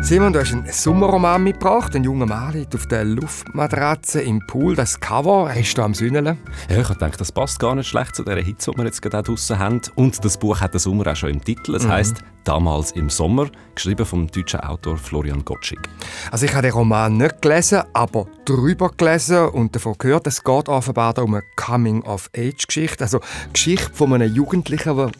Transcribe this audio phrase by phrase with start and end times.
[0.00, 1.94] Simon, du hast einen Sommerroman mitgebracht.
[1.94, 4.76] Ein junger Mann liegt auf der Luftmatratze im Pool.
[4.76, 6.38] Das Cover hast du am Sünneln.
[6.70, 9.24] Ja, ich denke, das passt gar nicht schlecht zu der Hitze, die wir jetzt gerade
[9.24, 9.80] draußen haben.
[9.96, 11.74] Und das Buch hat den Sommer auch schon im Titel.
[11.74, 11.90] Es mhm.
[11.90, 15.78] heißt «Damals im Sommer», geschrieben vom deutschen Autor Florian Gottschig.
[16.30, 20.68] Also ich habe den Roman nicht gelesen, aber drüber gelesen und davon gehört, es geht
[20.70, 23.20] offenbar um eine Coming-of-Age-Geschichte, also
[23.52, 25.10] Geschichte von einem Jugendlichen, der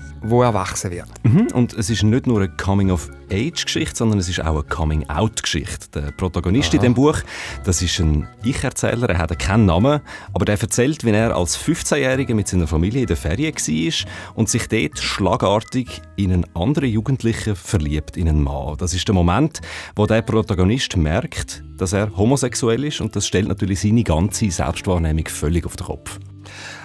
[0.41, 1.09] erwachsen wird.
[1.23, 1.49] Mhm.
[1.53, 6.01] Und es ist nicht nur eine Coming-of-Age-Geschichte, sondern es ist auch eine Coming-out-Geschichte.
[6.01, 6.77] Der Protagonist Aha.
[6.77, 7.19] in dem Buch,
[7.65, 10.01] das ist ein Ich-Erzähler, er hat keinen Namen,
[10.33, 14.49] aber der erzählt, wie er als 15-Jähriger mit seiner Familie in der Ferien war und
[14.49, 18.77] sich dort schlagartig in einen anderen Jugendlichen verliebt, in einen Mann.
[18.79, 19.61] Das ist der Moment,
[19.97, 25.27] wo der Protagonist merkt, dass er homosexuell ist und das stellt natürlich seine ganze Selbstwahrnehmung
[25.27, 26.19] völlig auf den Kopf.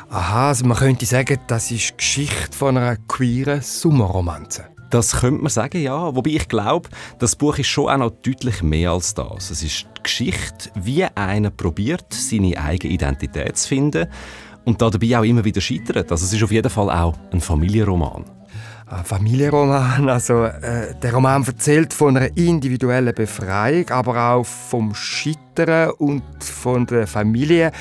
[0.10, 4.66] Aha, also man könnte sagen, das ist die Geschichte von einer queeren Sommerromanze.
[4.92, 6.16] Das könnte man sagen, ja.
[6.16, 9.50] Wobei ich glaube, das Buch ist schon auch noch deutlich mehr als das.
[9.50, 14.08] Es ist die Geschichte, wie einer probiert, seine eigene Identität zu finden
[14.66, 16.12] und dabei auch immer wieder scheitert.
[16.12, 18.26] Also es ist auf jeden Fall auch ein Familienroman.
[18.94, 25.92] Ein Familienroman, also äh, der Roman erzählt von einer individuellen Befreiung, aber auch vom Scheitern
[25.98, 27.72] und von der Familie.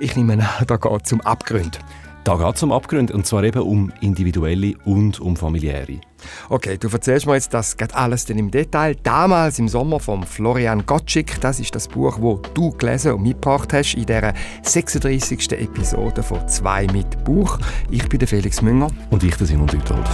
[0.00, 1.78] Ich nehme an, da geht es um Abgründe.
[2.24, 6.00] Da geht es um Abgründe, und zwar eben um individuelle und um familiäre.
[6.48, 8.96] Okay, du erzählst mir jetzt das geht alles dann im Detail.
[9.02, 13.72] Damals im Sommer von Florian Gottschik, das ist das Buch, wo du gelesen und mitgebracht
[13.72, 15.52] hast in der 36.
[15.52, 17.58] Episode von «Zwei mit Buch».
[17.90, 18.88] Ich bin der Felix Münger.
[19.10, 20.08] Und ich der Simon Dütolf.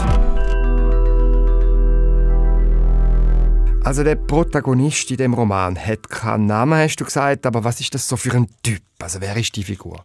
[3.82, 7.94] Also der Protagonist in dem Roman hat keinen Namen, hast du gesagt, aber was ist
[7.94, 8.82] das so für ein Typ?
[8.98, 10.04] Also wer ist die Figur?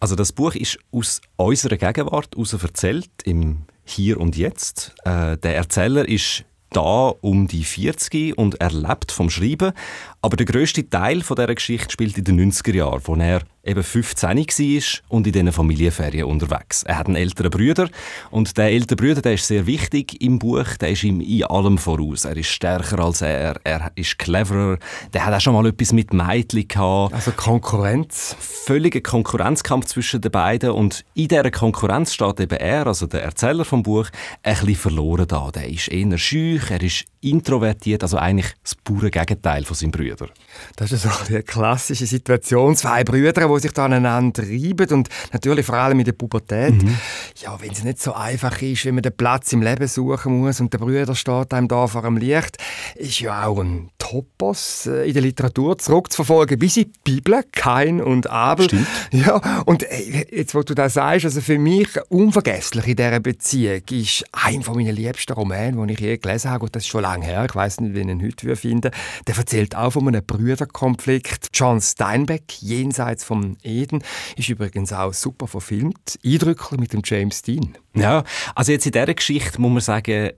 [0.00, 4.94] Also das Buch ist aus unserer Gegenwart heraus erzählt, im Hier und Jetzt.
[5.04, 9.72] Äh, der Erzähler ist da um die 40 und er lebt vom Schreiben.
[10.20, 13.82] Aber der grösste Teil von dieser Geschichte spielt in den 90er Jahren, wo er eben
[13.82, 16.82] 15 war und in diesen Familienferien unterwegs.
[16.82, 17.88] Er hat einen älteren Bruder
[18.30, 21.78] und der ältere Bruder, der ist sehr wichtig im Buch, der ist ihm in allem
[21.78, 22.24] voraus.
[22.24, 24.78] Er ist stärker als er, er ist cleverer,
[25.12, 27.14] der hat auch schon mal etwas mit Mädchen gehabt.
[27.14, 28.36] Also Konkurrenz?
[28.38, 33.64] Völliger Konkurrenzkampf zwischen den beiden und in dieser Konkurrenz steht eben er, also der Erzähler
[33.64, 34.08] vom Buch,
[34.42, 35.50] ein bisschen verloren da.
[35.50, 40.28] Der ist eher schüch, er ist introvertiert, also eigentlich das pure Gegenteil von seinem Bruder.
[40.76, 45.66] Das ist so eine klassische Situation, zwei Brüder, die sich da aneinander reiben und natürlich
[45.66, 46.82] vor allem in der Pubertät.
[46.82, 46.96] Mhm.
[47.36, 50.60] Ja, wenn es nicht so einfach ist, wenn man den Platz im Leben suchen muss
[50.60, 52.56] und der Brüder steht einem da vor dem Licht,
[52.96, 58.00] ist ja auch ein Topos äh, in der Literatur zurückzuverfolgen, bis in die Bibel, Kain
[58.00, 58.66] und Abel.
[58.66, 58.86] Stimmt.
[59.12, 63.82] Ja, und äh, jetzt, wo du das sagst, also für mich unvergesslich in dieser Beziehung
[63.90, 67.02] ist ein von meinen liebsten Romanen, den ich je gelesen habe, und das ist schon
[67.02, 68.90] lange her, ich weiß nicht, wie ich ihn heute finden
[69.26, 71.48] der erzählt auch von einem Brüderkonflikt.
[71.52, 74.02] John Steinbeck, jenseits vom Eden,
[74.36, 77.76] ist übrigens auch super verfilmt, eindrücklich mit dem James Dean.
[77.94, 78.24] Ja,
[78.54, 80.30] also jetzt in dieser Geschichte muss man sagen,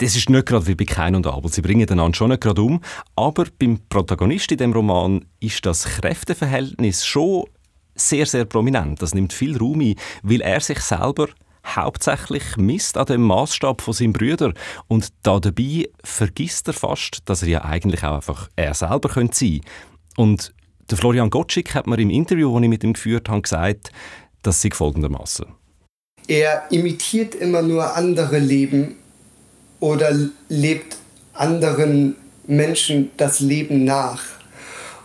[0.00, 1.52] das ist nicht gerade wie bei Kain und Abel.
[1.52, 2.80] Sie bringen einander schon nicht gerade um.
[3.16, 7.44] Aber beim Protagonist in dem Roman ist das Kräfteverhältnis schon
[7.94, 9.02] sehr, sehr prominent.
[9.02, 11.28] Das nimmt viel Raum ein, weil er sich selber
[11.66, 14.54] hauptsächlich misst an dem Maßstab von seinem Brüder
[14.88, 19.30] und da dabei vergisst er fast, dass er ja eigentlich auch einfach er selber sein
[19.30, 19.60] könnte.
[20.16, 20.54] Und
[20.90, 23.92] der Florian Gottschik hat mir im Interview, das ich mit ihm geführt habe, gesagt,
[24.42, 25.46] dass sie folgendermaßen.
[26.26, 28.96] Er imitiert immer nur andere Leben
[29.80, 30.12] oder
[30.48, 30.96] lebt
[31.32, 34.22] anderen Menschen das Leben nach,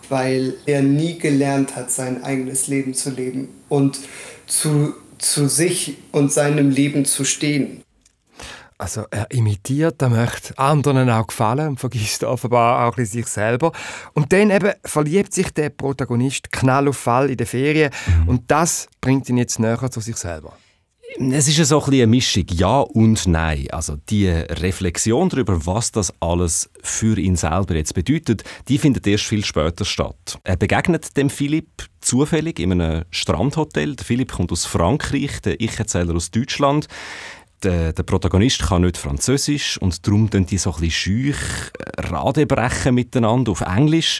[0.09, 3.99] weil er nie gelernt hat, sein eigenes Leben zu leben und
[4.47, 7.84] zu, zu sich und seinem Leben zu stehen.
[8.77, 13.71] Also er imitiert, er möchte anderen auch gefallen und vergisst offenbar auch sich selber.
[14.13, 17.91] Und dann eben verliebt sich der Protagonist knall auf Fall in der Ferien
[18.23, 18.27] mhm.
[18.27, 20.53] und das bringt ihn jetzt näher zu sich selber.
[21.17, 23.67] Es ist so ein eine Mischung, ja und nein.
[23.71, 29.23] Also die Reflexion darüber, was das alles für ihn selber jetzt bedeutet, die findet erst
[29.23, 30.37] viel später statt.
[30.43, 33.95] Er begegnet dem Philipp zufällig in einem Strandhotel.
[33.95, 36.87] Der Philipp kommt aus Frankreich, der Ich-Erzähler aus Deutschland.
[37.65, 41.33] Der, der, Protagonist kann nicht Französisch und darum dann die so ein bisschen
[41.97, 44.19] Rade brechen miteinander auf Englisch.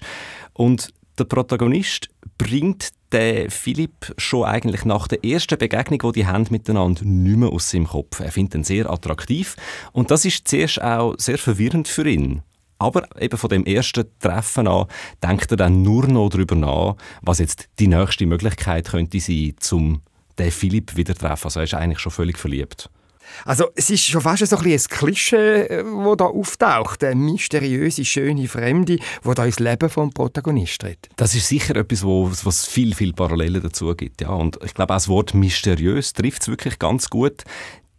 [0.53, 2.09] Und der Protagonist
[2.39, 7.49] bringt den Philipp schon eigentlich nach der ersten Begegnung, die die haben miteinander, nicht mehr
[7.49, 8.19] aus seinem Kopf.
[8.19, 9.55] Er findet ihn sehr attraktiv
[9.91, 12.41] und das ist zuerst auch sehr verwirrend für ihn.
[12.79, 14.87] Aber eben von dem ersten Treffen an
[15.21, 20.01] denkt er dann nur noch darüber nach, was jetzt die nächste Möglichkeit könnte sein, um
[20.39, 21.45] den Philipp wieder zu treffen.
[21.45, 22.89] Also er ist eigentlich schon völlig verliebt.
[23.45, 27.03] Also es ist schon fast so ein, ein Klischee, das äh, da auftaucht.
[27.03, 31.09] Eine mysteriöse, schöne Fremde, die da ins Leben des Protagonisten tritt.
[31.15, 34.21] Das ist sicher etwas, wo, was viel, viel Parallelen dazu gibt.
[34.21, 34.29] Ja.
[34.29, 37.43] Und ich glaube, auch das Wort mysteriös trifft es wirklich ganz gut.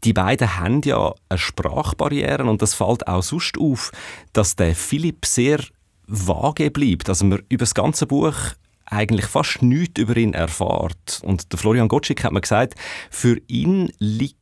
[0.05, 3.91] Die beiden haben ja eine Sprachbarriere und das fällt auch sonst auf,
[4.33, 5.61] dass der Philipp sehr
[6.07, 7.09] vage bleibt.
[7.09, 8.35] Also man über das ganze Buch
[8.85, 11.21] eigentlich fast nichts über ihn erfahrt.
[11.25, 12.75] Und der Florian Gottschick hat mir gesagt,
[13.11, 14.37] für ihn liegt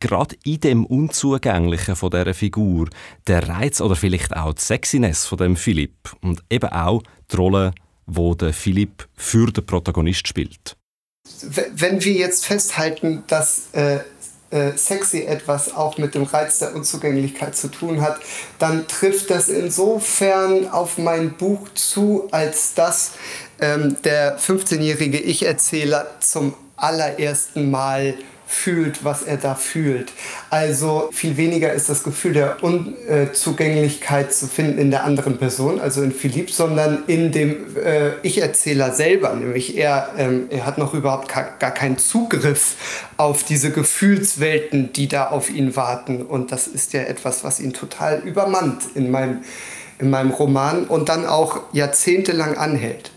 [0.00, 2.88] gerade in dem Unzugänglichen von dieser Figur
[3.26, 7.72] der Reiz oder vielleicht auch die Sexiness von dem Philipp und eben auch die Rolle,
[8.06, 10.76] wo der Philipp für den Protagonist spielt.
[11.74, 13.98] Wenn wir jetzt festhalten, dass äh,
[14.50, 18.18] äh, sexy etwas auch mit dem Reiz der Unzugänglichkeit zu tun hat,
[18.58, 23.12] dann trifft das insofern auf mein Buch zu, als dass
[23.60, 28.14] ähm, der 15-jährige Ich-Erzähler zum allerersten Mal
[28.46, 30.12] fühlt, was er da fühlt.
[30.50, 36.02] Also viel weniger ist das Gefühl der Unzugänglichkeit zu finden in der anderen Person, also
[36.02, 39.34] in Philipp, sondern in dem äh, Ich-Erzähler selber.
[39.34, 42.76] Nämlich er, ähm, er hat noch überhaupt gar keinen Zugriff
[43.16, 46.22] auf diese Gefühlswelten, die da auf ihn warten.
[46.22, 49.42] Und das ist ja etwas, was ihn total übermannt in meinem,
[49.98, 53.10] in meinem Roman und dann auch jahrzehntelang anhält.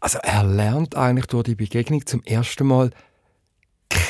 [0.00, 2.90] Also er lernt eigentlich durch die Begegnung zum ersten Mal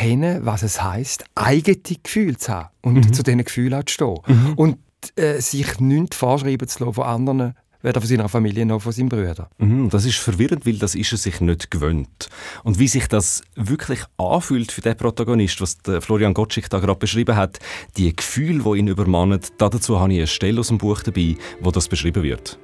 [0.01, 3.13] kennen, was es heißt, eigene Gefühle zu haben und mhm.
[3.13, 4.17] zu diesen Gefühlen zu stehen.
[4.27, 4.53] Mhm.
[4.55, 4.79] Und
[5.17, 9.11] äh, sich nichts vorschreiben zu lassen von anderen, weder von seiner Familie noch von seinen
[9.11, 9.47] Brüdern.
[9.59, 12.31] Mhm, das ist verwirrend, weil das ist er sich nicht gewöhnt.
[12.65, 16.99] Und wie sich das wirklich anfühlt für den Protagonist, was der Florian Gottschick da gerade
[16.99, 17.59] beschrieben hat,
[17.99, 21.71] die Gefühle, die ihn übermannen, dazu habe ich eine Stelle aus dem Buch dabei, wo
[21.71, 22.59] das beschrieben wird.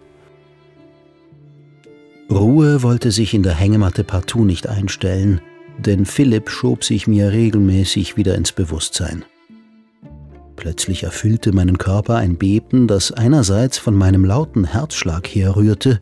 [2.31, 5.43] Ruhe wollte sich in der Hängematte partout nicht einstellen–
[5.79, 9.25] denn Philipp schob sich mir regelmäßig wieder ins Bewusstsein.
[10.57, 16.01] Plötzlich erfüllte meinen Körper ein Beben, das einerseits von meinem lauten Herzschlag herrührte,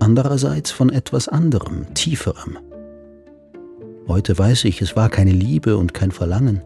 [0.00, 2.58] andererseits von etwas anderem, tieferem.
[4.08, 6.62] Heute weiß ich, es war keine Liebe und kein Verlangen.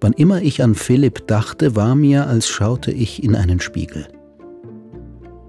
[0.00, 4.08] Wann immer ich an Philipp dachte, war mir, als schaute ich in einen Spiegel.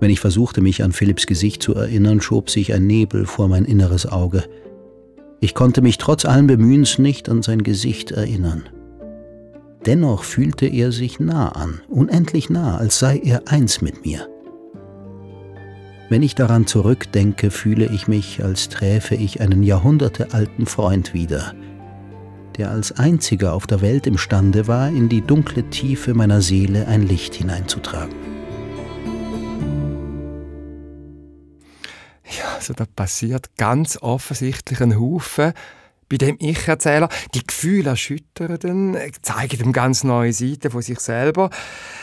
[0.01, 3.63] Wenn ich versuchte, mich an Philipps Gesicht zu erinnern, schob sich ein Nebel vor mein
[3.63, 4.43] inneres Auge–
[5.39, 8.63] ich konnte mich trotz allen Bemühens nicht an sein Gesicht erinnern.
[9.85, 14.27] Dennoch fühlte er sich nah an, unendlich nah, als sei er eins mit mir.
[16.09, 21.53] Wenn ich daran zurückdenke, fühle ich mich, als träfe ich einen jahrhundertealten Freund wieder,
[22.57, 27.07] der als einziger auf der Welt imstande war, in die dunkle Tiefe meiner Seele ein
[27.07, 28.34] Licht hineinzutragen.
[32.56, 35.54] Also da passiert ganz offensichtlich ein Haufen
[36.10, 37.10] bei dem Ich-Erzähler.
[37.33, 41.50] Die Gefühle erschüttern ihn, zeigen ihm ganz neue Seiten von sich selber.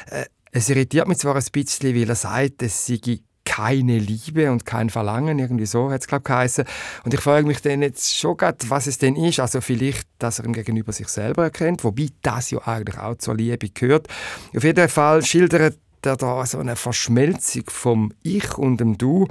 [0.07, 2.99] Äh, es irritiert mich zwar ein bisschen, weil er sagt, es sei
[3.45, 6.65] keine Liebe und kein Verlangen, irgendwie so hat es glaube geheißen.
[7.05, 9.41] Und ich frage mich dann jetzt schon grad, was es denn ist.
[9.41, 13.37] Also vielleicht, dass er ihn gegenüber sich selber erkennt, wobei das ja eigentlich auch zur
[13.37, 14.09] Liebe gehört.
[14.57, 19.27] Auf jeden Fall schildert er da so eine Verschmelzung vom Ich und dem Du.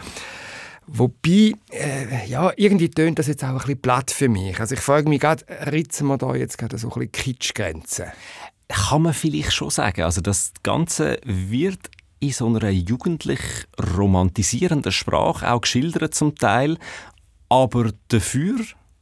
[0.87, 4.59] Wobei, äh, ja, irgendwie tönt das jetzt auch ein bisschen platt für mich.
[4.59, 8.05] Also ich frage mich gerade, ritzen wir da jetzt gerade so ein bisschen Kitschgrenzen?
[8.67, 10.01] Kann man vielleicht schon sagen.
[10.01, 13.41] Also das Ganze wird in so einer jugendlich
[13.95, 16.77] romantisierenden Sprache auch geschildert zum Teil,
[17.49, 18.59] aber dafür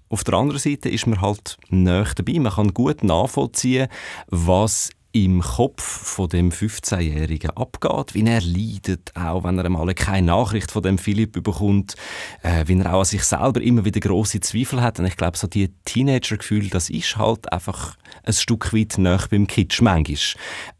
[0.09, 2.39] auf der anderen Seite ist man halt näher dabei.
[2.39, 3.87] Man kann gut nachvollziehen,
[4.27, 10.27] was im Kopf von dem 15-Jährigen abgeht, wie er leidet, auch wenn er einmal keine
[10.27, 11.95] Nachricht von dem Philipp bekommt,
[12.43, 14.99] äh, wie er auch an sich selber immer wieder große Zweifel hat.
[14.99, 19.47] Und ich glaube, so die Teenager-Gefühl, das ist halt einfach ein Stück weit näher beim
[19.47, 20.17] Kitsch manchmal.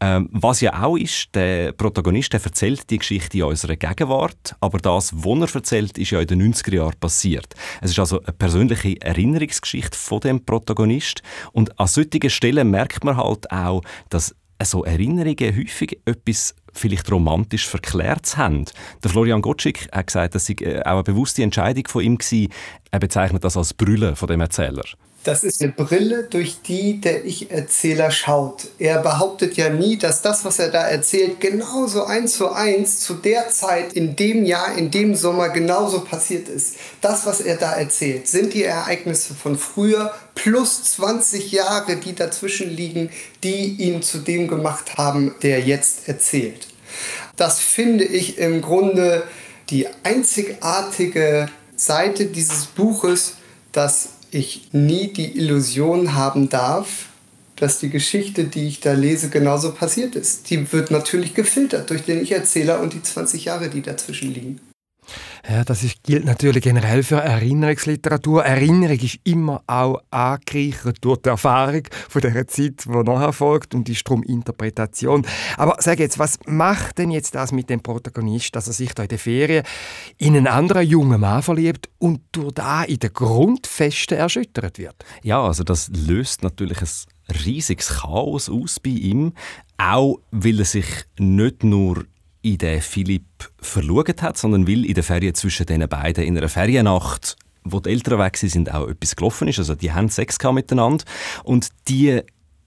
[0.00, 4.78] Ähm, was ja auch ist, der Protagonist der erzählt die Geschichte in unserer Gegenwart, aber
[4.78, 7.54] das, was er erzählt, ist ja in den 90er Jahren passiert.
[7.80, 11.22] Es ist also eine persönliche Erinnerungsgeschichte von dem Protagonist
[11.52, 14.29] und an solchen Stellen merkt man halt auch, dass
[14.64, 18.64] so Erinnerungen häufig etwas vielleicht romantisch verklärt haben.
[19.02, 22.52] Der Florian Gottschick hat gesagt, das sei äh, auch eine bewusste Entscheidung von ihm gewesen.
[22.90, 24.84] Er bezeichnet das als Brille von dem Erzähler.
[25.22, 28.68] Das ist eine Brille, durch die der Ich-Erzähler schaut.
[28.78, 33.14] Er behauptet ja nie, dass das, was er da erzählt, genauso eins zu eins zu
[33.14, 36.76] der Zeit, in dem Jahr, in dem Sommer genauso passiert ist.
[37.02, 40.10] Das, was er da erzählt, sind die Ereignisse von früher
[40.42, 43.10] plus 20 Jahre, die dazwischen liegen,
[43.44, 46.66] die ihn zu dem gemacht haben, der jetzt erzählt.
[47.36, 49.24] Das finde ich im Grunde
[49.68, 53.34] die einzigartige Seite dieses Buches,
[53.72, 57.06] dass ich nie die Illusion haben darf,
[57.56, 60.48] dass die Geschichte, die ich da lese, genauso passiert ist.
[60.50, 64.60] Die wird natürlich gefiltert durch den Ich-Erzähler und die 20 Jahre, die dazwischen liegen.
[65.48, 68.44] Ja, das ist, gilt natürlich generell für Erinnerungsliteratur.
[68.44, 73.88] Erinnerung ist immer auch angereichert durch die Erfahrung von der Zeit, die nachher folgt und
[73.88, 75.26] ist darum Interpretation.
[75.56, 79.02] Aber sag jetzt, was macht denn jetzt das mit dem Protagonist, dass er sich da
[79.04, 79.64] in der Ferien
[80.18, 84.96] in einen anderen jungen Mann verliebt und durch da in der Grundfeste erschüttert wird?
[85.22, 89.32] Ja, also das löst natürlich ein riesiges Chaos aus bei ihm,
[89.78, 90.86] auch weil er sich
[91.18, 92.04] nicht nur
[92.42, 96.48] in den Philipp verlogen hat, sondern weil in der Ferien zwischen den beiden in einer
[96.48, 99.58] Feriennacht wo die Eltern weg sind, auch etwas gelaufen ist.
[99.58, 101.04] Also die haben Sex miteinander.
[101.44, 102.22] Und die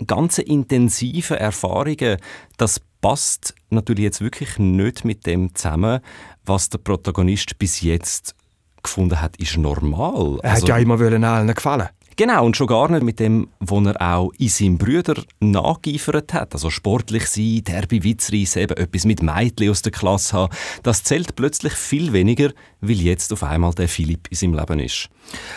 [0.06, 2.18] ganzen intensiven Erfahrungen,
[2.58, 6.00] das passt natürlich jetzt wirklich nicht mit dem zusammen,
[6.46, 8.36] was der Protagonist bis jetzt
[8.82, 10.40] gefunden hat, ist normal.
[10.44, 11.90] Er also, hat ja immer allen gefallen.
[12.16, 16.54] Genau, und schon gar nicht mit dem, was er auch in seinem Brüder nachgeifert hat.
[16.54, 20.54] Also sportlich sein, derbe Witzreise, eben etwas mit Mädchen aus der Klasse haben.
[20.84, 22.52] Das zählt plötzlich viel weniger,
[22.84, 25.10] weil jetzt auf einmal der Philipp in seinem Leben ist.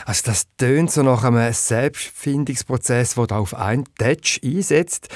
[0.04, 5.08] Also das tönt so nach einem Selbstfindungsprozess, der da auf einen Touch einsetzt.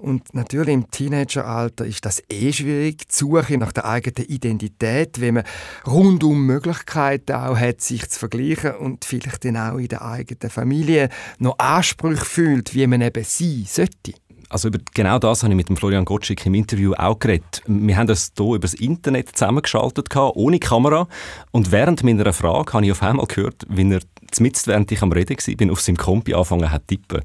[0.00, 5.34] Und natürlich im Teenageralter ist das eh schwierig, die Suche nach der eigenen Identität, wenn
[5.34, 5.44] man
[5.86, 11.10] rundum Möglichkeiten auch hat, sich zu vergleichen und vielleicht dann auch in der eigenen Familie
[11.38, 14.14] noch Ansprüche fühlt, wie man eben sein sollte.
[14.52, 17.62] Also über genau das habe ich mit dem Florian Gottschick im Interview auch geredet.
[17.66, 21.08] Wir haben das hier über das Internet zusammengeschaltet, ohne Kamera.
[21.52, 25.10] Und während meiner Frage habe ich auf einmal gehört, wie er zumindest während ich am
[25.10, 27.22] Reden war, auf seinem Kompi angefangen hat zu tippen.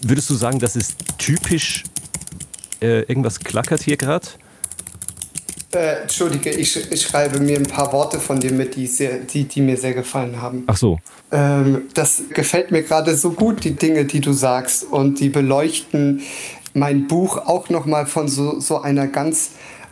[0.00, 1.84] Würdest du sagen, das ist typisch
[2.80, 4.26] äh, irgendwas klackert hier gerade?
[5.70, 9.44] Äh, Entschuldige, ich, ich, schreibe mir ein paar Worte von dir mit, die, sehr, die,
[9.44, 10.64] die mir sehr gefallen haben.
[10.66, 10.98] Ach so.
[11.30, 14.84] Ähm, das gefällt mir gerade so gut, die Dinge, die du sagst.
[14.84, 16.22] Und die beleuchten
[16.72, 19.50] mein Buch auch nochmal von so, so einer ganz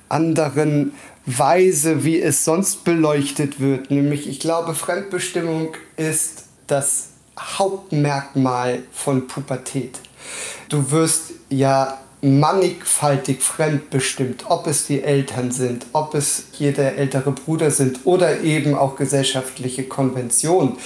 [0.08, 0.92] anderen
[1.26, 3.90] Weise, wie es sonst beleuchtet wird.
[3.90, 9.98] Nämlich, ich glaube, Fremdbestimmung ist das Hauptmerkmal von Pubertät.
[10.68, 17.32] Du wirst ja mannigfaltig fremdbestimmt, ob es die Eltern sind, ob es hier der ältere
[17.32, 20.76] Bruder sind oder eben auch gesellschaftliche Konventionen.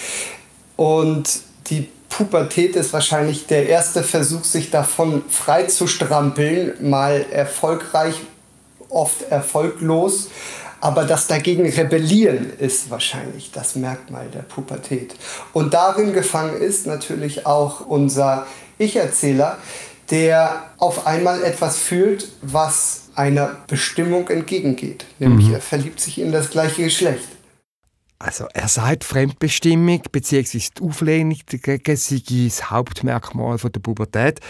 [0.76, 8.16] Und die Pubertät ist wahrscheinlich der erste Versuch, sich davon frei zu strampeln, mal erfolgreich,
[8.88, 10.28] oft erfolglos.
[10.82, 15.14] Aber das dagegen rebellieren ist wahrscheinlich das Merkmal der Pubertät.
[15.52, 18.46] Und darin gefangen ist natürlich auch unser
[18.78, 19.58] Ich-Erzähler,
[20.10, 25.04] der auf einmal etwas fühlt, was einer Bestimmung entgegengeht.
[25.18, 25.54] Nämlich mhm.
[25.54, 27.28] er verliebt sich in das gleiche Geschlecht.
[28.18, 30.58] Also er sagt Fremdbestimmung bzw.
[30.58, 34.40] die Auflehnung gegen sei das Hauptmerkmal von der Pubertät.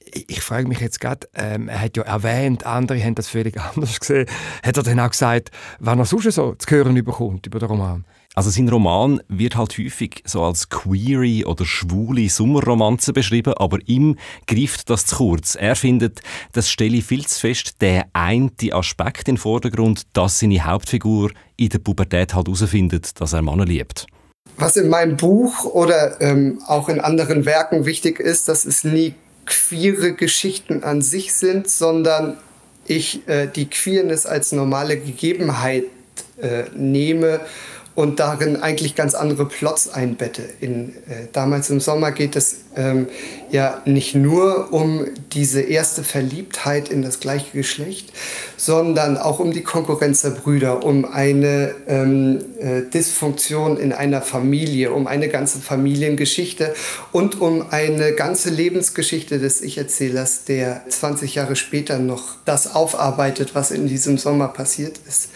[0.00, 3.60] Ich, ich frage mich jetzt gerade, ähm, er hat ja erwähnt, andere haben das völlig
[3.74, 4.26] anders gesehen.
[4.64, 8.04] Hat er dann auch gesagt, wann er sonst so zu hören überkommt über den Roman?
[8.34, 14.16] Also sein Roman wird halt häufig so als queere oder schwule Sommerromanze beschrieben, aber ihm
[14.48, 15.54] greift das zu kurz.
[15.54, 16.20] Er findet,
[16.52, 21.68] das stelle viel zu fest der eine Aspekt in den Vordergrund, dass seine Hauptfigur in
[21.68, 24.06] der Pubertät halt herausfindet, dass er Männer liebt.
[24.56, 29.14] Was in meinem Buch oder ähm, auch in anderen Werken wichtig ist, dass es nie
[29.46, 32.36] queere Geschichten an sich sind, sondern
[32.86, 35.84] ich äh, die Queerness als normale Gegebenheit
[36.40, 37.40] äh, nehme
[37.94, 40.42] und darin eigentlich ganz andere Plots einbette.
[40.60, 43.06] In, äh, damals im Sommer geht es ähm,
[43.50, 48.12] ja nicht nur um diese erste Verliebtheit in das gleiche Geschlecht,
[48.56, 54.92] sondern auch um die Konkurrenz der Brüder, um eine ähm, äh, Dysfunktion in einer Familie,
[54.92, 56.74] um eine ganze Familiengeschichte
[57.12, 63.70] und um eine ganze Lebensgeschichte des Ich-Erzählers, der 20 Jahre später noch das aufarbeitet, was
[63.70, 65.28] in diesem Sommer passiert ist.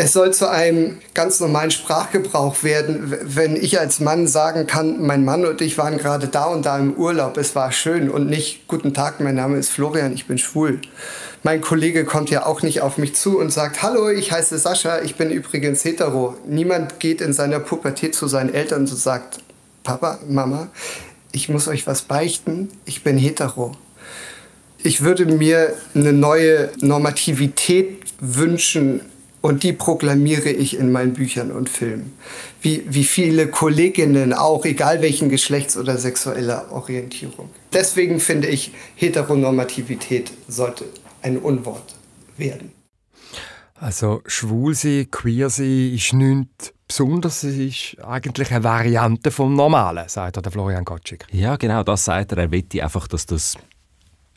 [0.00, 5.24] Es soll zu einem ganz normalen Sprachgebrauch werden, wenn ich als Mann sagen kann, mein
[5.24, 8.68] Mann und ich waren gerade da und da im Urlaub, es war schön und nicht,
[8.68, 10.80] guten Tag, mein Name ist Florian, ich bin schwul.
[11.42, 15.00] Mein Kollege kommt ja auch nicht auf mich zu und sagt, hallo, ich heiße Sascha,
[15.00, 16.36] ich bin übrigens hetero.
[16.46, 19.40] Niemand geht in seiner Pubertät zu seinen Eltern und sagt,
[19.82, 20.68] Papa, Mama,
[21.32, 23.72] ich muss euch was beichten, ich bin hetero.
[24.80, 29.00] Ich würde mir eine neue Normativität wünschen
[29.40, 32.16] und die proklamiere ich in meinen Büchern und Filmen.
[32.60, 37.50] Wie, wie viele Kolleginnen auch, egal welchen Geschlechts- oder sexueller Orientierung.
[37.72, 40.84] Deswegen finde ich, Heteronormativität sollte
[41.22, 41.94] ein Unwort
[42.36, 42.72] werden.
[43.74, 50.08] Also schwul sein, queer sein ist nichts Besonders es ist eigentlich eine Variante vom Normalen,
[50.08, 51.26] sagt der Florian Gottschik.
[51.30, 52.38] Ja, genau, das sagt er.
[52.38, 53.56] Er möchte einfach, dass das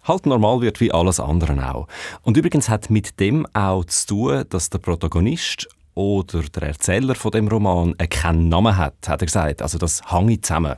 [0.04, 1.88] halt normal wird wie alles andere auch.
[2.24, 7.32] Und übrigens hat mit dem auch zu tun, dass der Protagonist oder der Erzähler von
[7.32, 9.62] dem Roman keinen Namen hat, hat er gesagt.
[9.62, 10.76] Also das hängt zusammen.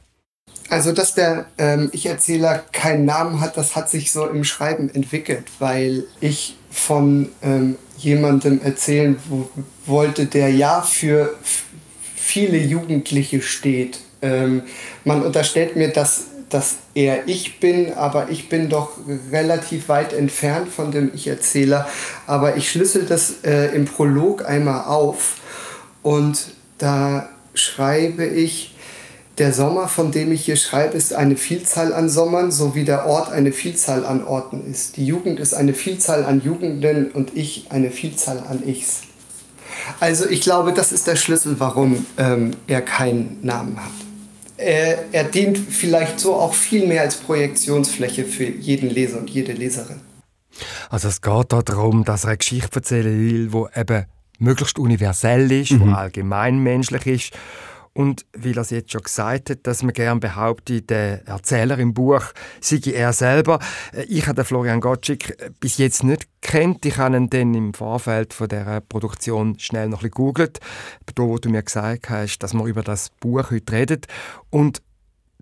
[0.70, 5.46] Also, dass der ähm, Ich-Erzähler keinen Namen hat, das hat sich so im Schreiben entwickelt,
[5.60, 9.18] weil ich von ähm, jemandem erzählen
[9.86, 11.36] wollte, der ja für
[12.16, 14.00] viele Jugendliche steht.
[14.22, 14.64] Ähm,
[15.04, 18.92] man unterstellt mir, dass, dass er ich bin, aber ich bin doch
[19.32, 21.88] relativ weit entfernt von dem Ich-Erzähler.
[22.28, 25.38] Aber ich schlüssel das äh, im Prolog einmal auf
[26.04, 28.76] und da schreibe ich,
[29.40, 33.08] der Sommer, von dem ich hier schreibe, ist eine Vielzahl an Sommern, so wie der
[33.08, 34.98] Ort eine Vielzahl an Orten ist.
[34.98, 39.02] Die Jugend ist eine Vielzahl an Jugenden und ich eine Vielzahl an Ichs.
[40.00, 44.13] Also ich glaube, das ist der Schlüssel, warum ähm, er keinen Namen hat.
[44.64, 49.52] Er, er dient vielleicht so auch viel mehr als Projektionsfläche für jeden Leser und jede
[49.52, 50.00] Leserin.
[50.90, 54.06] Also es geht darum, dass er eine Geschichte erzählen will, die eben
[54.40, 55.94] möglichst universell ist, mhm.
[55.94, 57.34] allgemeinmenschlich ist
[57.94, 61.94] und weil er es jetzt schon gesagt hat, dass man gerne behauptet, der Erzähler im
[61.94, 62.24] Buch
[62.60, 63.60] sei er selber.
[63.92, 66.86] Äh, ich habe den Florian Gottschik äh, bis jetzt nicht kennt.
[66.86, 70.60] Ich habe ihn dann im Vorfeld von der Produktion schnell noch ein bisschen gegoogelt,
[71.14, 74.02] da wo du mir gesagt hast, dass wir über das Buch heute reden.
[74.50, 74.82] Und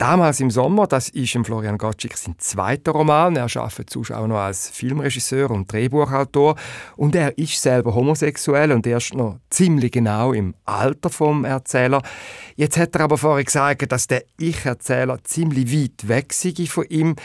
[0.01, 3.35] Damals im Sommer, das ist Florian Gottschik sein zweiter Roman.
[3.35, 6.55] Er arbeitet auch noch als Filmregisseur und Drehbuchautor.
[6.95, 12.01] Und er ist selber homosexuell und erst noch ziemlich genau im Alter vom Erzähler.
[12.55, 17.15] Jetzt hat er aber vorher gesagt, dass der Ich-Erzähler ziemlich weit weg sei von ihm.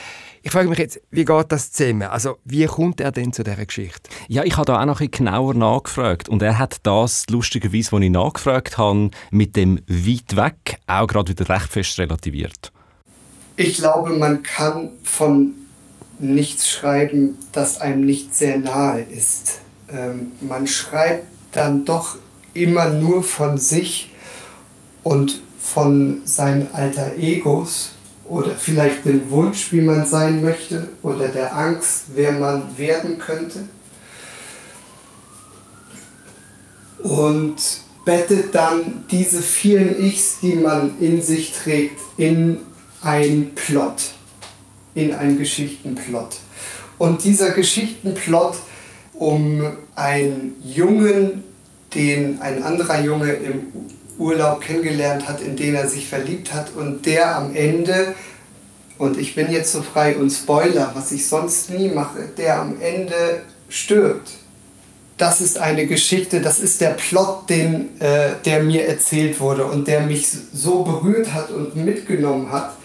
[0.43, 2.03] Ich frage mich jetzt, wie geht das zusammen?
[2.03, 4.11] Also, wie kommt er denn zu dieser Geschichte?
[4.29, 6.29] Ja, ich habe da auch noch ein genauer nachgefragt.
[6.29, 11.31] Und er hat das, lustigerweise, was ich nachgefragt habe, mit dem weit weg auch gerade
[11.31, 12.66] wieder recht fest relativiert.
[13.59, 15.55] Ich glaube, man kann von
[16.19, 19.61] nichts schreiben, das einem nicht sehr nahe ist.
[19.91, 22.17] Ähm, man schreibt dann doch
[22.53, 24.11] immer nur von sich
[25.03, 27.93] und von seinen alter Egos
[28.29, 33.69] oder vielleicht dem Wunsch, wie man sein möchte oder der Angst, wer man werden könnte.
[36.99, 37.57] Und
[38.05, 42.59] bettet dann diese vielen Ichs, die man in sich trägt, in
[43.03, 44.13] ein Plot,
[44.95, 46.39] in einen Geschichtenplot.
[46.99, 48.57] Und dieser Geschichtenplot
[49.15, 49.63] um
[49.95, 51.45] einen Jungen,
[51.95, 53.67] den ein anderer Junge im
[54.19, 58.15] Urlaub kennengelernt hat, in den er sich verliebt hat und der am Ende,
[58.99, 62.81] und ich bin jetzt so frei und Spoiler, was ich sonst nie mache, der am
[62.81, 64.31] Ende stirbt.
[65.19, 69.89] Das ist eine Geschichte, das ist der Plot, den, äh, der mir erzählt wurde und
[69.89, 72.76] der mich so berührt hat und mitgenommen hat,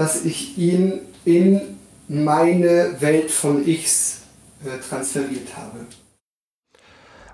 [0.00, 1.60] dass ich ihn in
[2.08, 4.20] meine Welt von Ichs
[4.64, 5.84] äh, transferiert habe.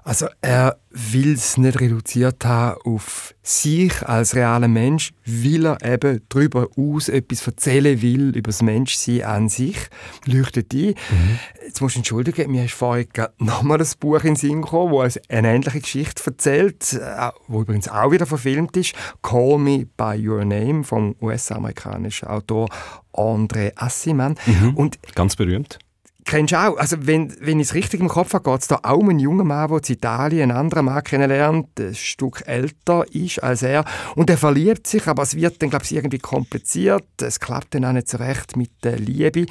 [0.06, 6.20] Also er will es nicht reduziert haben auf sich als realer Mensch, weil er eben
[6.28, 9.76] darüber aus etwas erzählen will, über das Menschsein an sich,
[10.24, 10.90] leuchtet ein.
[11.10, 11.38] Mhm.
[11.66, 15.18] Jetzt musst du entschuldigen, mir ist vorhin nochmal ein Buch in den Sinn gekommen, das
[15.28, 20.44] eine ähnliche Geschichte erzählt, äh, wo übrigens auch wieder verfilmt ist, «Call Me By Your
[20.44, 22.68] Name» vom US-amerikanischen Autor
[23.12, 24.36] André Assiman.
[24.46, 24.76] Mhm.
[24.76, 25.80] Und Ganz berühmt.
[26.26, 26.76] Kennst du auch?
[26.76, 29.20] Also, wenn, wenn ich es richtig im Kopf habe, geht es da auch um einen
[29.20, 33.84] jungen Mann, der in Italien einen anderen Mann kennenlernt, ein Stück älter ist als er.
[34.16, 37.06] Und er verliebt sich, aber es wird dann, glaube ich, irgendwie kompliziert.
[37.22, 39.46] Es klappt dann auch nicht so recht mit der Liebe.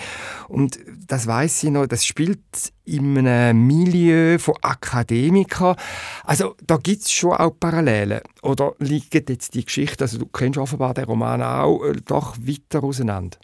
[0.49, 2.41] Und das weiß ich noch, das spielt
[2.85, 5.75] in einem Milieu von Akademikern.
[6.23, 8.21] Also da gibt es schon auch Parallelen.
[8.41, 12.83] Oder liegen jetzt die Geschichte, also du kennst offenbar den Roman auch, äh, doch weiter
[12.83, 13.37] auseinander?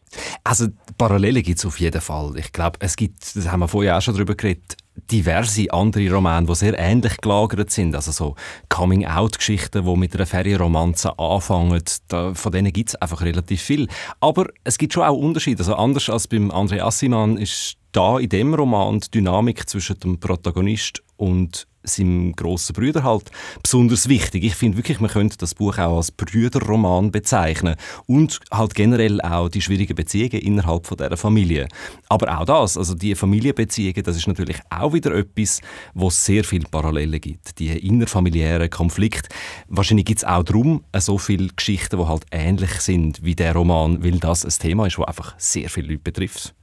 [0.44, 2.34] Also Parallelen gibt es auf jeden Fall.
[2.38, 4.78] Ich glaube, es gibt, das haben wir vorher auch schon darüber geredet,
[5.10, 7.96] diverse andere Romane, die sehr ähnlich gelagert sind.
[7.96, 8.36] Also so
[8.70, 11.82] Coming-out-Geschichten, die mit einer Ferienromanze anfangen.
[12.08, 13.88] Da, von denen gibt es einfach relativ viel.
[14.20, 15.60] Aber es gibt schon auch Unterschiede.
[15.60, 20.20] Also anders als beim André Assiman ist da in dem Roman die Dynamik zwischen dem
[20.20, 23.32] Protagonist und seinem grossen Brüder halt
[23.64, 24.44] besonders wichtig.
[24.44, 27.76] Ich finde wirklich, man könnte das Buch auch als Brüderroman bezeichnen
[28.06, 31.68] und halt generell auch die schwierigen Beziehungen innerhalb von dieser Familie.
[32.10, 35.62] Aber auch das, also die Familienbeziehungen, das ist natürlich auch wieder etwas,
[35.94, 37.58] wo es sehr viele Parallelen gibt.
[37.60, 39.30] Die innerfamiliären Konflikte.
[39.68, 44.04] Wahrscheinlich gibt es auch darum so viele Geschichten, die halt ähnlich sind wie der Roman,
[44.04, 46.54] weil das ein Thema ist, das einfach sehr viele Leute betrifft.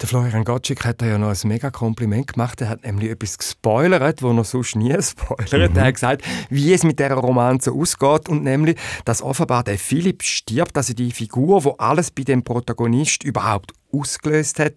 [0.00, 2.60] Der Florian Gottschalk hat da ja noch ein mega Kompliment gemacht.
[2.60, 5.72] Er hat nämlich etwas gespoilert, wo er sonst nie spoilert.
[5.72, 5.76] Mhm.
[5.76, 10.22] Er hat gesagt, wie es mit dieser Romanze ausgeht und nämlich, dass offenbar der Philipp
[10.22, 14.74] stirbt, also die Figur, wo alles bei dem Protagonist überhaupt ausgelöst hat.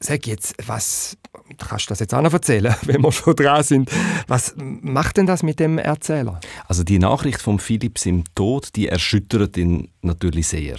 [0.00, 1.16] Sag jetzt, was
[1.58, 3.90] kannst du das jetzt auch noch erzählen, wenn wir schon dran sind?
[4.26, 6.40] Was macht denn das mit dem Erzähler?
[6.66, 10.78] Also die Nachricht von Philipp im Tod, die erschüttert ihn natürlich sehr.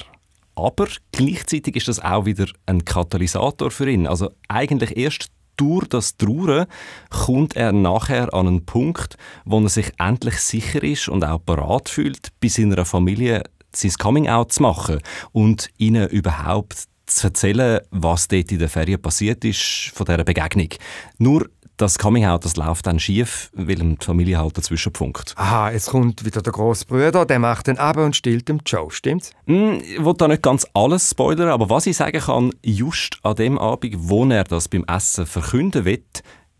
[0.55, 4.07] Aber gleichzeitig ist das auch wieder ein Katalysator für ihn.
[4.07, 6.65] Also eigentlich erst durch das Trauern
[7.09, 11.89] kommt er nachher an einen Punkt, wo er sich endlich sicher ist und auch bereit
[11.89, 14.99] fühlt, bei seiner Familie sein Coming-out zu machen
[15.31, 20.69] und ihnen überhaupt zu erzählen, was dort in der Ferien passiert ist von dieser Begegnung.
[21.17, 25.33] Nur das Coming-out, das läuft dann schief, weil die Familie halt dazwischen funkt.
[25.37, 28.89] Aha, jetzt kommt wieder der grosse Bruder, der macht den ab und stillt dem Joe,
[28.91, 29.31] stimmt's?
[29.45, 33.35] Mm, ich will da nicht ganz alles spoilern, aber was ich sagen kann, just an
[33.35, 36.03] dem Abend, wo er das beim Essen verkünden will,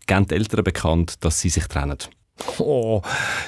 [0.06, 1.98] geben die Eltern bekannt, dass sie sich trennen.
[2.58, 3.00] Oh,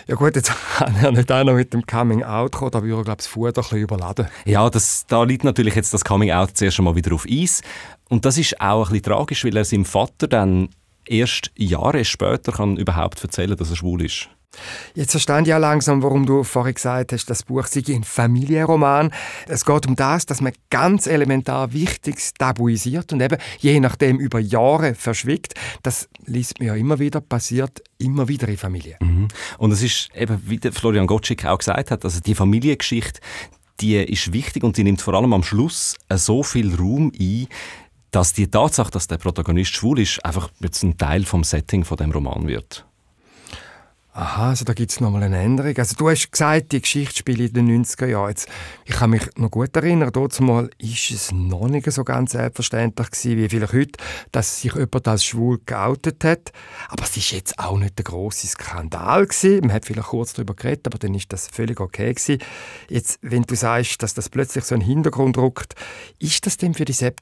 [0.07, 3.01] ja gut, jetzt kann er nicht auch noch mit dem Coming Out kommen, da würde
[3.01, 4.29] er, glaube ich, das Futter ein bisschen überladen.
[4.47, 7.61] Ja, das, da liegt natürlich jetzt das Coming Out zuerst einmal wieder auf Eis.
[8.09, 10.71] Und das ist auch ein bisschen tragisch, weil er seinem Vater dann
[11.09, 14.29] erst Jahre später kann überhaupt erzählen, dass er schwul ist.
[14.95, 19.13] Jetzt verstehe ich ja langsam, warum du vorhin gesagt hast, das Buch sei ein Familienroman.
[19.47, 24.41] Es geht um das, dass man ganz elementar Wichtiges tabuisiert und eben je nachdem über
[24.41, 25.55] Jahre verschwiegt.
[25.83, 28.97] Das liest man ja immer wieder, passiert immer wieder in Familien.
[29.01, 29.29] Mhm.
[29.59, 33.21] Und es ist eben, wie Florian Gottschick auch gesagt hat, also die Familiengeschichte,
[33.81, 37.47] die ist wichtig und die nimmt vor allem am Schluss so viel Raum ein,
[38.11, 41.97] dass die Tatsache, dass der Protagonist schwul ist, einfach jetzt ein Teil vom Setting von
[41.97, 42.88] dem Roman wird.
[44.19, 45.77] Aha, also da gibt es nochmal eine Änderung.
[45.79, 48.31] Also du hast gesagt, die Geschichte spielt in den 90er Jahren.
[48.31, 48.49] Jetzt,
[48.85, 53.13] ich kann mich noch gut erinnern, dort mal ist es noch nicht so ganz selbstverständlich
[53.13, 53.93] gewesen, wie vielleicht heute,
[54.33, 56.51] dass sich jemand als schwul geoutet hat.
[56.89, 59.61] Aber es ist jetzt auch nicht der große Skandal gewesen.
[59.61, 62.43] Man hat vielleicht kurz darüber geredet, aber dann ist das völlig okay gewesen.
[62.89, 65.77] Jetzt, wenn du sagst, dass das plötzlich so einen Hintergrund rückt,
[66.19, 67.15] ist das denn für die Zeit,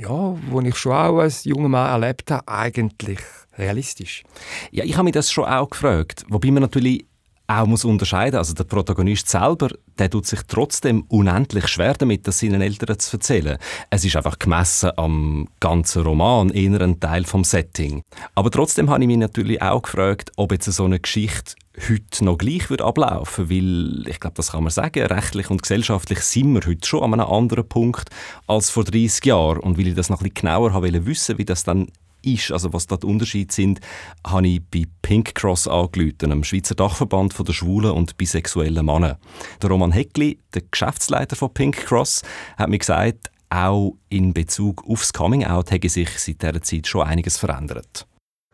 [0.00, 3.20] ja, wo ich schon auch als junger Mann erlebt habe, eigentlich
[3.58, 4.24] realistisch?
[4.70, 6.24] Ja, ich habe mich das schon auch gefragt.
[6.28, 7.06] Wobei man natürlich
[7.46, 12.38] auch muss unterscheiden Also der Protagonist selber, der tut sich trotzdem unendlich schwer damit, das
[12.38, 13.58] seinen Eltern zu erzählen.
[13.90, 18.02] Es ist einfach gemessen am ganzen Roman ein Teil vom Setting.
[18.34, 21.54] Aber trotzdem habe ich mich natürlich auch gefragt, ob jetzt so eine Geschichte
[21.88, 26.20] heute noch gleich wird ablaufen weil ich glaube, das kann man sagen, rechtlich und gesellschaftlich
[26.20, 28.10] sind wir heute schon an einem anderen Punkt
[28.46, 29.60] als vor 30 Jahren.
[29.60, 31.88] Und weil ich das noch ein bisschen genauer habe wissen wie das dann
[32.22, 33.80] ist, also was da die Unterschiede sind,
[34.26, 39.18] habe ich bei Pink Cross angerufen, einem Schweizer Dachverband der schwulen und bisexuellen Männer.
[39.62, 42.22] Der Roman Heckli, der Geschäftsleiter von Pink Cross,
[42.56, 47.06] hat mir gesagt, auch in Bezug aufs Coming Out hätte sich seit dieser Zeit schon
[47.06, 48.06] einiges verändert.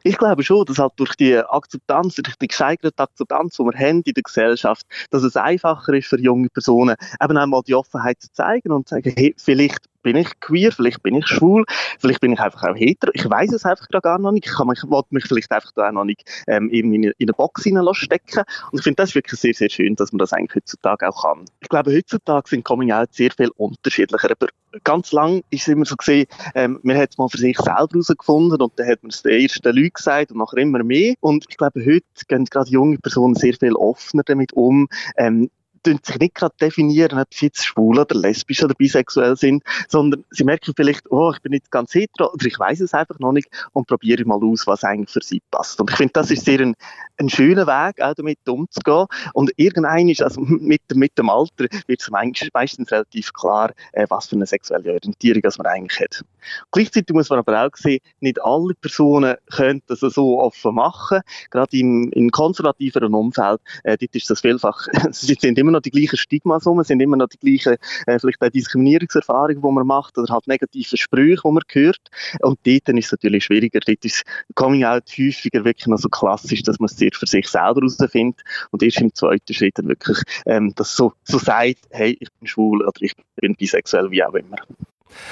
[0.04, 4.02] Ich glaube schon, dass halt durch die Akzeptanz, durch die gesteigerte Akzeptanz, die wir haben
[4.02, 8.32] in der Gesellschaft, dass es einfacher ist für junge Personen, eben einmal die Offenheit zu
[8.32, 11.64] zeigen und zu sagen, hey, vielleicht bin ich queer, vielleicht bin ich schwul,
[11.98, 13.10] vielleicht bin ich einfach auch hetero.
[13.14, 14.46] Ich weiß es einfach gar noch nicht.
[14.46, 17.62] Ich, kann mich, mich vielleicht einfach da auch noch nicht ähm, in, in eine Box
[17.92, 18.44] stecken.
[18.70, 21.44] Und ich finde das wirklich sehr, sehr schön, dass man das eigentlich heutzutage auch kann.
[21.60, 24.30] Ich glaube, heutzutage sind Coming Out sehr viel unterschiedlicher.
[24.30, 24.48] Aber
[24.84, 27.78] ganz lang ist es immer so gesehen, ähm, man hat es mal für sich selber
[27.78, 31.14] herausgefunden und dann hat man es den ersten Leuten gesagt und nachher immer mehr.
[31.20, 35.50] Und ich glaube, heute gehen gerade junge Personen sehr viel offener damit um, ähm,
[35.84, 40.44] sich nicht gerade definieren, ob sie jetzt schwul oder lesbisch oder bisexuell sind, sondern sie
[40.44, 43.48] merken vielleicht, oh, ich bin nicht ganz hetero oder ich weiß es einfach noch nicht
[43.72, 45.80] und probiere mal aus, was eigentlich für sie passt.
[45.80, 46.74] Und ich finde, das ist sehr ein,
[47.18, 49.06] ein schöner Weg, auch damit umzugehen.
[49.34, 54.28] Und irgendein ist, also mit, mit dem Alter wird es meistens relativ klar, äh, was
[54.28, 56.24] für eine sexuelle Orientierung man eigentlich hat.
[56.70, 61.20] Gleichzeitig muss man aber auch sehen, nicht alle Personen können das so offen machen.
[61.50, 65.90] Gerade im, im konservativeren Umfeld, äh, dort ist das vielfach, es sind immer noch die
[65.90, 69.86] gleichen Stigmas rum, es sind immer noch die gleichen, äh, vielleicht auch Diskriminierungserfahrungen, die man
[69.86, 72.10] macht oder halt negative Sprüche, die man hört.
[72.40, 73.80] Und dort ist es natürlich schwieriger.
[73.80, 74.22] Dort ist
[74.54, 78.42] Coming Out häufiger wirklich noch so klassisch, dass man es sehr für sich selber herausfindet
[78.70, 82.48] und erst im zweiten Schritt dann wirklich ähm, das so, so sagt, hey, ich bin
[82.48, 84.56] schwul oder ich bin bisexuell, wie auch immer.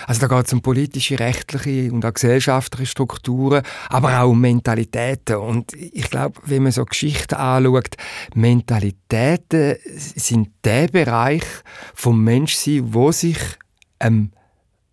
[0.06, 5.36] Also da geht es um politische, rechtliche und auch gesellschaftliche Strukturen, aber auch um Mentalitäten.
[5.36, 7.96] Und ich glaube, wenn man so Geschichten anschaut,
[8.34, 11.44] Mentalitäten sind der Bereich
[11.94, 13.38] vom Menschsein, wo sich
[13.98, 14.30] am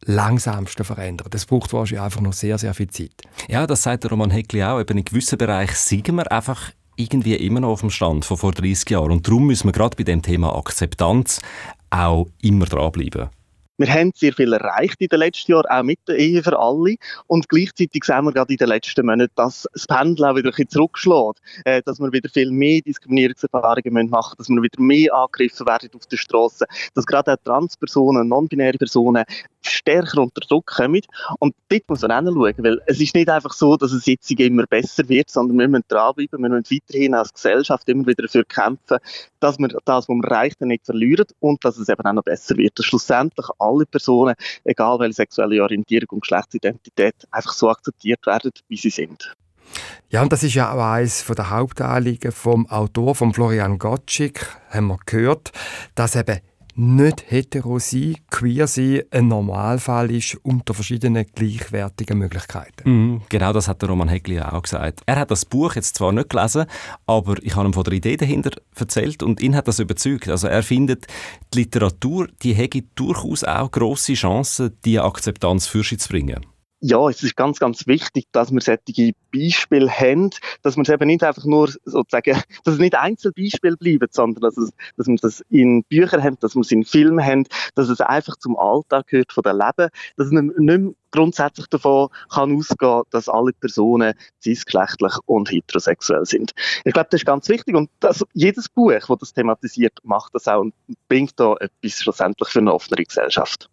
[0.05, 1.33] langsamsten verändert.
[1.33, 3.11] Das braucht wahrscheinlich einfach noch sehr, sehr viel Zeit.
[3.47, 4.79] Ja, das sagt der Roman Heckli auch.
[4.79, 8.51] Eben in gewissen Bereichen sind wir einfach irgendwie immer noch auf dem Stand von vor
[8.51, 9.11] 30 Jahren.
[9.11, 11.41] Und darum müssen wir gerade bei dem Thema Akzeptanz
[11.89, 13.29] auch immer dranbleiben.
[13.77, 16.95] Wir haben sehr viel erreicht in den letzten Jahren, auch mit der Ehe für alle.
[17.27, 20.51] Und gleichzeitig sehen wir gerade in den letzten Monaten, dass das Pendel auch wieder ein
[20.51, 21.41] bisschen zurückschlägt.
[21.65, 25.89] Äh, dass wir wieder viel mehr Diskriminierungserfahrungen machen müssen, dass wir wieder mehr angegriffen werden
[25.95, 29.23] auf der Straße, dass gerade auch Transpersonen, non-binäre Personen
[29.62, 31.01] stärker unter Druck kommen.
[31.39, 34.29] Und dort muss man auch schauen, weil es ist nicht einfach so, dass es jetzt
[34.31, 38.43] immer besser wird, sondern wir müssen dranbleiben, wir müssen weiterhin als Gesellschaft immer wieder dafür
[38.45, 38.97] kämpfen,
[39.39, 42.57] dass wir das, was wir erreichen, nicht verlieren und dass es eben auch noch besser
[42.57, 42.77] wird.
[42.77, 48.77] Dass schlussendlich alle Personen, egal welche sexuelle Orientierung und Geschlechtsidentität, einfach so akzeptiert werden, wie
[48.77, 49.36] sie sind.
[50.09, 54.88] Ja, und das ist ja auch eines der Hauptanliegen vom Autor, von Florian Gottschik, haben
[54.88, 55.51] wir gehört,
[55.95, 56.39] dass eben
[56.75, 62.89] nicht hetero sein, queer sein, ein Normalfall ist unter verschiedenen gleichwertigen Möglichkeiten.
[62.89, 65.01] Mhm, genau das hat der Roman Hegli auch gesagt.
[65.05, 66.65] Er hat das Buch jetzt zwar nicht gelesen,
[67.05, 70.29] aber ich habe ihm von der Idee dahinter erzählt und ihn hat das überzeugt.
[70.29, 71.07] Also er findet,
[71.53, 76.45] die Literatur, die hätte durchaus auch grosse Chancen, diese Akzeptanz für sich zu bringen
[76.85, 80.31] ja, es ist ganz, ganz wichtig, dass wir solche Beispiele haben,
[80.63, 82.33] dass man es eben nicht einfach nur sozusagen,
[82.65, 86.55] dass es nicht Einzelbeispiele bleiben, sondern dass, es, dass wir das in Büchern haben, dass
[86.55, 90.29] wir es in Filmen haben, dass es einfach zum Alltag gehört von der Leben, dass
[90.31, 96.51] man nicht mehr grundsätzlich davon kann ausgehen, dass alle Personen cisgeschlechtlich und heterosexuell sind.
[96.83, 100.49] Ich glaube, das ist ganz wichtig und das, jedes Buch, das das thematisiert, macht das
[100.49, 100.73] auch und
[101.07, 103.69] bringt da etwas schlussendlich für eine offene Gesellschaft.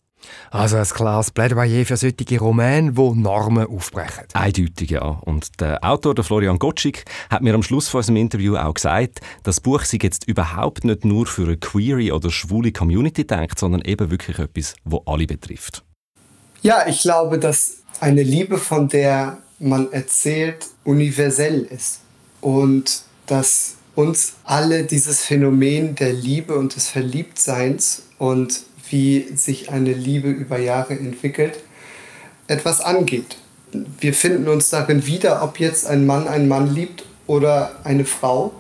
[0.50, 4.24] Also ein klares Plädoyer für solche Romane, die Normen aufbrechen.
[4.33, 5.02] Eindeutig, ja.
[5.02, 9.20] Und der Autor, der Florian Gottschik, hat mir am Schluss von unserem Interview auch gesagt,
[9.42, 13.83] das Buch sei jetzt überhaupt nicht nur für eine queere oder schwule Community denkt, sondern
[13.83, 15.85] eben wirklich etwas, wo alle betrifft.
[16.62, 22.00] Ja, ich glaube, dass eine Liebe, von der man erzählt, universell ist.
[22.40, 29.92] Und dass uns alle dieses Phänomen der Liebe und des Verliebtseins und wie sich eine
[29.92, 31.59] Liebe über Jahre entwickelt,
[32.46, 33.37] etwas angeht.
[34.00, 38.53] Wir finden uns darin wieder, ob jetzt ein Mann einen Mann liebt oder eine Frau,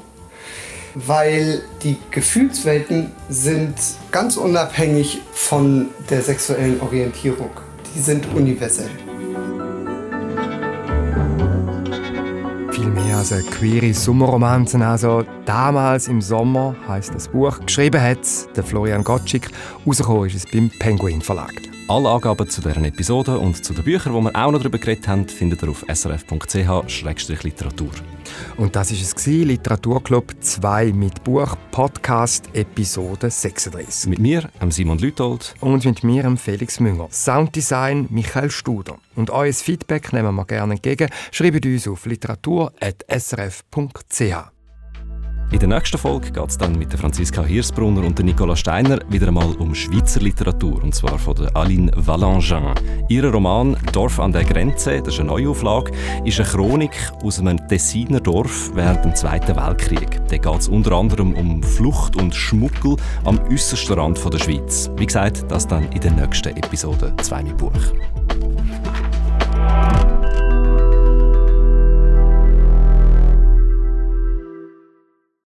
[0.94, 3.74] weil die Gefühlswelten sind
[4.12, 7.50] ganz unabhängig von der sexuellen Orientierung.
[7.94, 9.09] Die sind universell.
[12.80, 14.78] Viel mehr als eine queere Sommerromanze.
[14.78, 17.60] Also damals im Sommer heißt das Buch.
[17.60, 18.18] Geschrieben hat
[18.56, 19.50] der Florian Gottschik.
[19.86, 21.52] Rausgekommen ist es beim Penguin Verlag.
[21.90, 25.08] Alle Angaben zu deren Episode und zu den Büchern, die wir auch noch darüber geredet
[25.08, 27.90] haben, findet ihr auf srf.ch-literatur.
[28.56, 34.08] Und das ist es Literaturclub 2 mit Buch Podcast Episode 36.
[34.08, 35.56] Mit mir, Simon Lütold.
[35.58, 37.08] Und mit mir, Felix Münger.
[37.10, 38.98] Sounddesign Michael Studer.
[39.16, 41.10] Und euer Feedback nehmen wir gerne entgegen.
[41.32, 44.59] Schreibt uns auf literatur.srf.ch.
[45.52, 49.52] In der nächsten Folge geht es dann mit Franziska Hirsbrunner und Nicola Steiner wieder einmal
[49.56, 52.72] um Schweizer Literatur, und zwar von Aline Valangin.
[53.08, 55.90] Ihr Roman «Dorf an der Grenze», das ist eine Neuauflage,
[56.24, 56.92] ist eine Chronik
[57.24, 60.20] aus einem Tessiner Dorf während dem Zweiten Weltkrieg.
[60.28, 64.88] Da geht es unter anderem um Flucht und Schmuggel am äußersten Rand der Schweiz.
[64.98, 67.72] Wie gesagt, das dann in der nächsten Episode «Zwei mit Buch».